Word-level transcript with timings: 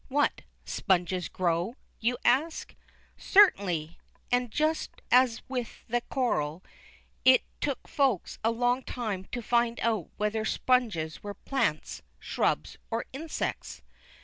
"What, 0.07 0.41
sponges 0.65 1.29
grow?" 1.29 1.75
you 1.99 2.17
ask. 2.25 2.73
Certainly. 3.17 3.99
And 4.31 4.49
just 4.49 4.89
as 5.11 5.43
with 5.47 5.85
the 5.87 6.01
coral, 6.09 6.63
it 7.23 7.43
took 7.59 7.87
Folks 7.87 8.39
a 8.43 8.49
long 8.49 8.81
time 8.81 9.25
to 9.25 9.43
find 9.43 9.79
out 9.81 10.09
whether 10.17 10.43
sponges 10.43 11.21
were 11.21 11.35
plants, 11.35 12.01
shrubs, 12.19 12.77
or 12.89 13.05
insects. 13.13 13.83